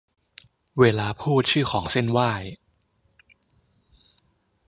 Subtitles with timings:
[0.79, 2.31] เวลาพูดชื่อของเซ่นไหว้